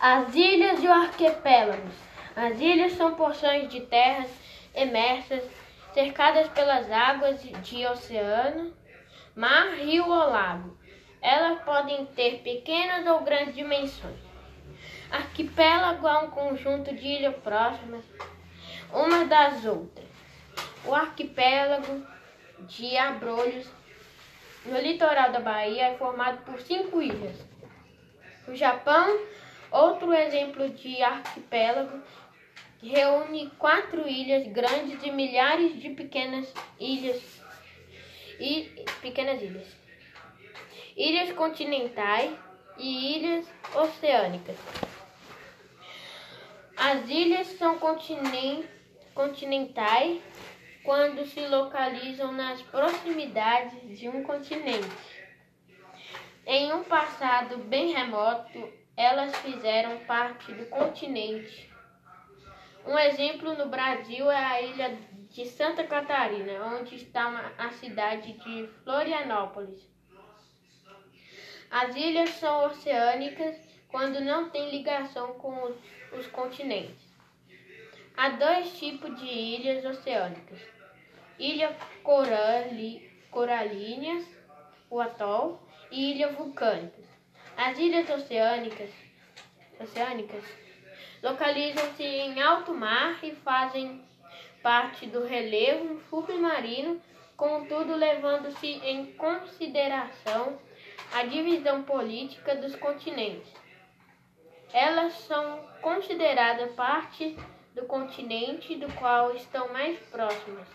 [0.00, 1.88] As ilhas e o arquipélago.
[2.36, 4.30] As ilhas são porções de terras
[4.72, 5.42] emersas,
[5.92, 8.72] cercadas pelas águas de oceano,
[9.34, 10.78] mar, rio ou lago.
[11.20, 14.20] Elas podem ter pequenas ou grandes dimensões.
[15.10, 18.04] Arquipélago é um conjunto de ilhas próximas
[18.92, 20.06] umas das outras.
[20.84, 22.06] O arquipélago
[22.60, 23.68] de Abrolhos,
[24.64, 27.36] no litoral da Bahia, é formado por cinco ilhas.
[28.46, 29.18] O Japão
[29.70, 32.02] Outro exemplo de arquipélago
[32.82, 37.40] reúne quatro ilhas grandes e milhares de pequenas ilhas
[38.40, 39.66] e pequenas ilhas.
[40.96, 42.32] Ilhas continentais
[42.78, 44.56] e ilhas oceânicas.
[46.76, 47.78] As ilhas são
[49.14, 50.22] continentais
[50.84, 54.86] quando se localizam nas proximidades de um continente.
[56.46, 61.72] Em um passado bem remoto, elas fizeram parte do continente.
[62.84, 64.98] Um exemplo no Brasil é a ilha
[65.30, 69.88] de Santa Catarina, onde está a cidade de Florianópolis.
[71.70, 75.76] As ilhas são oceânicas quando não têm ligação com os,
[76.18, 77.06] os continentes.
[78.16, 80.60] Há dois tipos de ilhas oceânicas:
[81.38, 81.76] ilha
[83.30, 84.26] coralíneas,
[84.90, 87.17] o atol, e ilha vulcânicas.
[87.58, 88.88] As ilhas oceânicas,
[89.80, 90.44] oceânicas
[91.20, 94.00] localizam-se em alto mar e fazem
[94.62, 97.02] parte do relevo submarino,
[97.36, 100.56] contudo levando-se em consideração
[101.12, 103.52] a divisão política dos continentes.
[104.72, 107.36] Elas são consideradas parte
[107.74, 110.68] do continente do qual estão mais próximas.